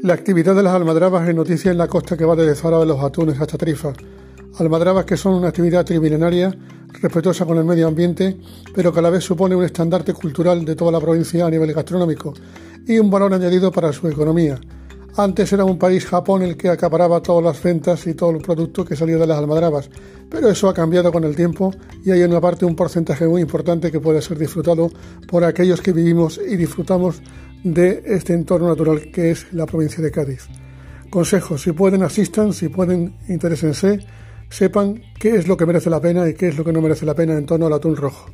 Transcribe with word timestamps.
La 0.00 0.14
actividad 0.14 0.54
de 0.54 0.62
las 0.62 0.74
almadrabas 0.74 1.28
es 1.28 1.34
noticia 1.34 1.72
en 1.72 1.78
la 1.78 1.88
costa 1.88 2.16
que 2.16 2.24
va 2.24 2.36
desde 2.36 2.54
Zara 2.54 2.78
de 2.78 2.86
los 2.86 3.02
Atunes 3.02 3.40
hasta 3.40 3.58
Tarifa. 3.58 3.92
Almadrabas 4.58 5.04
que 5.04 5.16
son 5.16 5.34
una 5.34 5.48
actividad 5.48 5.84
trimilenaria, 5.84 6.56
respetuosa 7.02 7.44
con 7.44 7.58
el 7.58 7.64
medio 7.64 7.88
ambiente, 7.88 8.36
pero 8.72 8.92
que 8.92 9.00
a 9.00 9.02
la 9.02 9.10
vez 9.10 9.24
supone 9.24 9.56
un 9.56 9.64
estandarte 9.64 10.14
cultural 10.14 10.64
de 10.64 10.76
toda 10.76 10.92
la 10.92 11.00
provincia 11.00 11.44
a 11.44 11.50
nivel 11.50 11.72
gastronómico 11.72 12.32
y 12.86 12.96
un 13.00 13.10
valor 13.10 13.34
añadido 13.34 13.72
para 13.72 13.92
su 13.92 14.06
economía. 14.06 14.60
Antes 15.16 15.52
era 15.52 15.64
un 15.64 15.78
país 15.78 16.06
Japón 16.06 16.42
el 16.42 16.56
que 16.56 16.68
acaparaba 16.68 17.20
todas 17.20 17.42
las 17.42 17.62
ventas 17.62 18.06
y 18.06 18.14
todo 18.14 18.30
el 18.30 18.38
producto 18.38 18.84
que 18.84 18.94
salía 18.94 19.16
de 19.16 19.26
las 19.26 19.38
almadrabas, 19.38 19.90
pero 20.30 20.48
eso 20.48 20.68
ha 20.68 20.74
cambiado 20.74 21.10
con 21.10 21.24
el 21.24 21.34
tiempo 21.34 21.72
y 22.04 22.10
hay 22.10 22.22
en 22.22 22.30
una 22.30 22.40
parte 22.40 22.64
un 22.64 22.76
porcentaje 22.76 23.26
muy 23.26 23.42
importante 23.42 23.90
que 23.90 24.00
puede 24.00 24.22
ser 24.22 24.38
disfrutado 24.38 24.90
por 25.26 25.44
aquellos 25.44 25.80
que 25.80 25.92
vivimos 25.92 26.38
y 26.38 26.56
disfrutamos 26.56 27.20
de 27.64 28.02
este 28.06 28.34
entorno 28.34 28.68
natural 28.68 29.10
que 29.10 29.32
es 29.32 29.52
la 29.52 29.66
provincia 29.66 30.02
de 30.02 30.10
Cádiz. 30.10 30.46
Consejos, 31.10 31.62
si 31.62 31.72
pueden 31.72 32.02
asistan, 32.02 32.52
si 32.52 32.68
pueden 32.68 33.16
interésense, 33.28 34.00
sepan 34.50 35.02
qué 35.18 35.36
es 35.36 35.48
lo 35.48 35.56
que 35.56 35.66
merece 35.66 35.90
la 35.90 36.00
pena 36.00 36.28
y 36.28 36.34
qué 36.34 36.48
es 36.48 36.56
lo 36.56 36.64
que 36.64 36.72
no 36.72 36.82
merece 36.82 37.06
la 37.06 37.14
pena 37.14 37.36
en 37.36 37.46
torno 37.46 37.66
al 37.66 37.72
atún 37.72 37.96
rojo. 37.96 38.30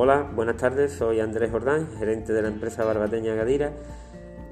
Hola, 0.00 0.30
buenas 0.32 0.58
tardes, 0.58 0.92
soy 0.92 1.18
Andrés 1.18 1.50
Jordán, 1.50 1.88
gerente 1.98 2.32
de 2.32 2.40
la 2.40 2.46
empresa 2.46 2.84
Barbateña 2.84 3.34
Gadira, 3.34 3.72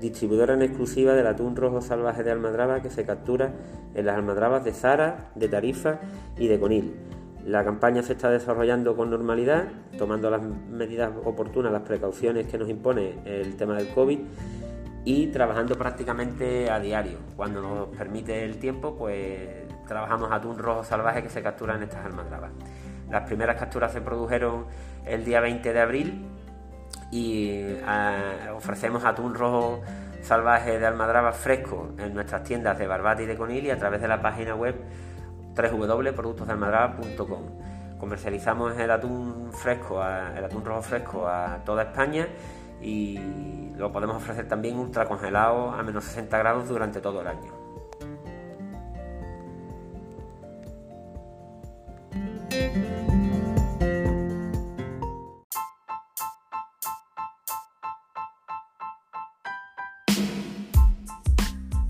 distribuidora 0.01 0.55
en 0.55 0.63
exclusiva 0.63 1.15
del 1.15 1.29
atún 1.29 1.55
rojo 1.55 1.81
salvaje 1.81 2.25
de 2.25 2.33
almadraba 2.33 2.83
que 2.83 2.91
se 2.91 3.05
captura 3.05 3.53
en 3.95 4.07
las 4.07 4.17
almadrabas 4.17 4.65
de 4.65 4.73
Zara, 4.73 5.31
de 5.37 5.47
Tarifa 5.47 6.01
y 6.37 6.49
de 6.49 6.59
Conil. 6.59 6.97
La 7.45 7.63
campaña 7.63 8.03
se 8.03 8.15
está 8.15 8.29
desarrollando 8.29 8.97
con 8.97 9.09
normalidad, 9.09 9.69
tomando 9.97 10.31
las 10.31 10.43
medidas 10.43 11.13
oportunas, 11.25 11.71
las 11.71 11.83
precauciones 11.83 12.49
que 12.49 12.59
nos 12.59 12.69
impone 12.69 13.21
el 13.25 13.55
tema 13.55 13.77
del 13.77 13.87
COVID 13.91 14.19
y 15.05 15.29
trabajando 15.29 15.77
prácticamente 15.77 16.69
a 16.73 16.81
diario. 16.81 17.19
Cuando 17.37 17.63
nos 17.63 17.97
permite 17.97 18.45
el 18.45 18.59
tiempo, 18.59 18.97
pues 18.97 19.66
trabajamos 19.87 20.31
atún 20.33 20.59
rojo 20.59 20.85
salvaje 20.85 21.23
que 21.23 21.31
se 21.31 21.43
captura 21.43 21.75
en 21.77 21.85
estas 21.85 22.05
almadrabas. 22.05 22.51
Las 23.11 23.23
primeras 23.23 23.57
capturas 23.57 23.93
se 23.93 24.01
produjeron 24.01 24.67
el 25.05 25.25
día 25.25 25.41
20 25.41 25.73
de 25.73 25.81
abril 25.81 26.27
y 27.11 27.51
eh, 27.51 28.51
ofrecemos 28.55 29.05
atún 29.05 29.35
rojo 29.35 29.81
salvaje 30.23 30.79
de 30.79 30.87
almadraba 30.87 31.33
fresco 31.33 31.91
en 31.99 32.15
nuestras 32.15 32.43
tiendas 32.43 32.79
de 32.79 32.87
Barbate 32.87 33.23
y 33.23 33.27
de 33.27 33.37
Conil 33.37 33.67
y 33.67 33.71
a 33.71 33.79
través 33.79 34.01
de 34.01 34.09
la 34.09 34.21
página 34.21 34.55
web 34.57 34.75
www.productosdealmadraba.com. 35.55 37.43
Comercializamos 37.99 38.77
el 38.79 38.91
atún 38.91 39.51
fresco, 39.53 40.03
el 40.05 40.45
atún 40.45 40.65
rojo 40.65 40.83
fresco 40.83 41.29
a 41.29 41.65
toda 41.65 41.85
España 41.85 42.27
y 42.83 43.73
lo 43.77 43.91
podemos 43.93 44.17
ofrecer 44.17 44.49
también 44.49 44.77
ultra 44.79 45.07
congelado 45.07 45.71
a 45.71 45.83
menos 45.83 46.05
60 46.05 46.37
grados 46.39 46.69
durante 46.69 47.01
todo 47.01 47.21
el 47.23 47.29
año. 47.29 47.66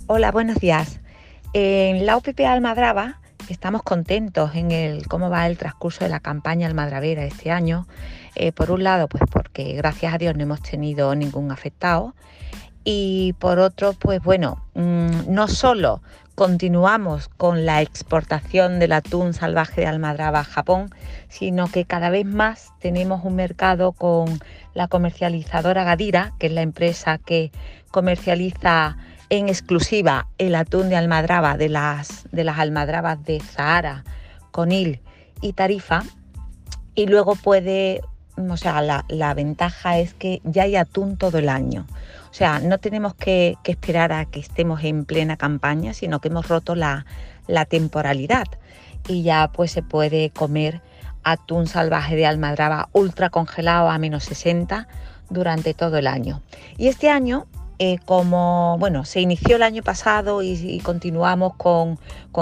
Hola, 0.08 0.30
buenos 0.30 0.60
días. 0.60 1.00
En 1.52 2.06
la 2.06 2.16
UPP 2.16 2.38
Almadraba 2.46 3.18
estamos 3.48 3.82
contentos 3.82 4.54
en 4.54 4.70
el 4.70 5.08
cómo 5.08 5.30
va 5.30 5.48
el 5.48 5.58
transcurso 5.58 6.04
de 6.04 6.10
la 6.10 6.20
campaña 6.20 6.68
almadravera 6.68 7.24
este 7.24 7.50
año. 7.50 7.88
Eh, 8.36 8.52
por 8.52 8.70
un 8.70 8.84
lado, 8.84 9.08
pues 9.08 9.24
porque 9.28 9.72
gracias 9.72 10.14
a 10.14 10.18
Dios 10.18 10.36
no 10.36 10.44
hemos 10.44 10.62
tenido 10.62 11.12
ningún 11.16 11.50
afectado. 11.50 12.14
Y 12.84 13.34
por 13.40 13.58
otro, 13.58 13.94
pues 13.94 14.22
bueno, 14.22 14.64
mm, 14.74 15.22
no 15.26 15.48
solo 15.48 16.02
continuamos 16.36 17.28
con 17.28 17.66
la 17.66 17.82
exportación 17.82 18.78
del 18.78 18.92
atún 18.92 19.34
salvaje 19.34 19.80
de 19.80 19.86
Almadraba 19.88 20.38
a 20.38 20.44
Japón, 20.44 20.90
sino 21.28 21.66
que 21.66 21.84
cada 21.84 22.10
vez 22.10 22.26
más 22.26 22.70
tenemos 22.78 23.24
un 23.24 23.34
mercado 23.34 23.90
con 23.90 24.38
la 24.72 24.86
comercializadora 24.86 25.82
Gadira, 25.82 26.32
que 26.38 26.46
es 26.46 26.52
la 26.52 26.62
empresa 26.62 27.18
que 27.18 27.50
comercializa 27.90 28.96
en 29.30 29.48
exclusiva 29.48 30.28
el 30.38 30.54
atún 30.54 30.88
de 30.88 30.96
almadraba 30.96 31.56
de 31.56 31.68
las, 31.68 32.26
de 32.32 32.44
las 32.44 32.58
almadrabas 32.58 33.24
de 33.24 33.40
Zahara, 33.40 34.04
Conil 34.50 35.00
y 35.40 35.52
Tarifa. 35.52 36.04
Y 36.94 37.06
luego 37.06 37.34
puede, 37.34 38.00
o 38.36 38.56
sea, 38.56 38.80
la, 38.80 39.34
ventaja 39.34 39.98
es 39.98 40.14
que 40.14 40.40
ya 40.44 40.62
hay 40.62 40.76
atún 40.76 41.16
todo 41.16 41.38
el 41.38 41.48
año. 41.48 41.86
O 42.30 42.34
sea, 42.34 42.60
no 42.60 42.78
tenemos 42.78 43.14
que, 43.14 43.56
esperar 43.64 44.12
a 44.12 44.24
que 44.26 44.40
estemos 44.40 44.82
en 44.84 45.04
plena 45.04 45.36
campaña, 45.36 45.92
sino 45.92 46.20
que 46.20 46.28
hemos 46.28 46.48
roto 46.48 46.74
la, 46.74 47.06
la 47.46 47.64
temporalidad 47.64 48.46
y 49.08 49.22
ya 49.22 49.50
pues 49.52 49.70
se 49.70 49.82
puede 49.82 50.30
comer 50.30 50.80
atún 51.22 51.66
salvaje 51.66 52.16
de 52.16 52.26
almadraba 52.26 52.88
ultra 52.92 53.30
congelado 53.30 53.90
a 53.90 53.98
menos 53.98 54.24
60 54.24 54.88
durante 55.28 55.74
todo 55.74 55.98
el 55.98 56.06
año. 56.06 56.40
Y 56.76 56.88
este 56.88 57.10
año 57.10 57.46
eh, 57.78 57.98
como, 58.06 58.78
bueno, 58.78 59.04
se 59.04 59.20
inició 59.20 59.56
el 59.56 59.62
año 59.62 59.82
pasado 59.82 60.42
y, 60.42 60.80
continuamos 60.82 61.54
con, 61.56 61.98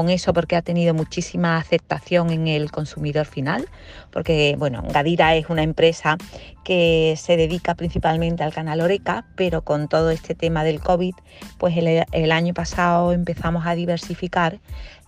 eso 0.09 0.33
porque 0.33 0.55
ha 0.55 0.63
tenido 0.63 0.95
muchísima 0.95 1.57
aceptación 1.57 2.31
en 2.31 2.47
el 2.47 2.71
consumidor 2.71 3.27
final, 3.27 3.69
porque, 4.13 4.55
bueno, 4.59 4.83
Gadira 4.89 5.35
es 5.35 5.51
una 5.51 5.63
empresa 5.63 6.19
que 6.63 7.15
se 7.17 7.37
dedica 7.37 7.75
principalmente 7.75 8.45
al 8.45 8.53
canal 8.53 8.81
Oreca, 8.81 9.27
pero 9.37 9.63
con 9.63 9.89
todo 9.89 10.11
este 10.11 10.35
tema 10.35 10.63
del 10.63 10.81
COVID, 10.81 11.15
pues 11.59 11.77
el, 11.77 12.05
el 12.13 12.33
año 12.33 12.55
pasado 12.55 13.13
empezamos 13.13 13.67
a 13.67 13.75
diversificar 13.75 14.61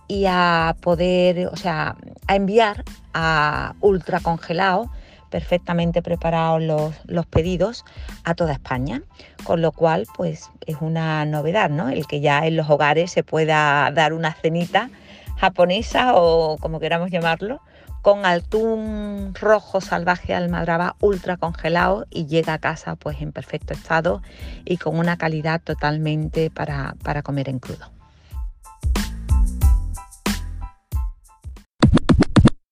y 0.07 0.25
a 0.27 0.75
poder, 0.81 1.47
o 1.47 1.55
sea, 1.57 1.95
a 2.27 2.35
enviar 2.35 2.83
a 3.13 3.75
ultra 3.81 4.19
congelado 4.19 4.89
perfectamente 5.29 6.01
preparados 6.01 6.61
los, 7.05 7.25
pedidos 7.25 7.85
a 8.23 8.35
toda 8.35 8.53
España, 8.53 9.01
con 9.43 9.61
lo 9.61 9.71
cual 9.71 10.05
pues 10.15 10.49
es 10.65 10.77
una 10.81 11.25
novedad, 11.25 11.69
¿no? 11.69 11.89
El 11.89 12.07
que 12.07 12.19
ya 12.21 12.45
en 12.45 12.55
los 12.55 12.69
hogares 12.69 13.11
se 13.11 13.23
pueda 13.23 13.91
dar 13.91 14.13
una 14.13 14.33
cenita 14.33 14.89
japonesa 15.37 16.13
o 16.15 16.57
como 16.57 16.79
queramos 16.79 17.11
llamarlo, 17.11 17.61
con 18.01 18.25
atún 18.25 19.33
rojo 19.33 19.81
salvaje 19.81 20.33
almadraba 20.33 20.95
ultra 21.01 21.37
congelado 21.37 22.05
y 22.09 22.25
llega 22.25 22.53
a 22.53 22.59
casa 22.59 22.95
pues 22.95 23.21
en 23.21 23.31
perfecto 23.31 23.73
estado 23.73 24.21
y 24.65 24.77
con 24.77 24.97
una 24.97 25.17
calidad 25.17 25.61
totalmente 25.61 26.49
para, 26.49 26.95
para 27.03 27.21
comer 27.21 27.49
en 27.49 27.59
crudo. 27.59 27.96